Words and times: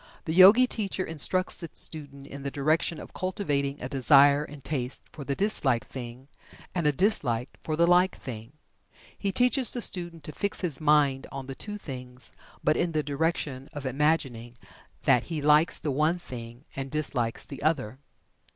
The 0.25 0.33
Yogi 0.33 0.65
teacher 0.65 1.03
instructs 1.05 1.53
the 1.57 1.69
student 1.73 2.25
in 2.25 2.41
the 2.41 2.49
direction 2.49 2.99
of 2.99 3.13
cultivating 3.13 3.77
a 3.79 3.87
desire 3.87 4.43
and 4.43 4.63
taste 4.63 5.03
for 5.11 5.23
the 5.23 5.35
disliked 5.35 5.89
thing, 5.91 6.27
and 6.73 6.87
a 6.87 6.91
dislike 6.91 7.55
for 7.63 7.75
the 7.75 7.85
liked 7.85 8.19
thing. 8.19 8.53
He 9.15 9.31
teaches 9.31 9.71
the 9.71 9.81
student 9.83 10.23
to 10.23 10.31
fix 10.31 10.61
his 10.61 10.81
mind 10.81 11.27
on 11.31 11.45
the 11.45 11.53
two 11.53 11.77
things, 11.77 12.31
but 12.63 12.75
in 12.75 12.93
the 12.93 13.03
direction 13.03 13.69
of 13.73 13.85
imagining 13.85 14.57
that 15.03 15.25
he 15.25 15.39
likes 15.39 15.77
the 15.77 15.91
one 15.91 16.17
thing 16.17 16.65
and 16.75 16.89
dislikes 16.89 17.45
the 17.45 17.61
other. 17.61 17.99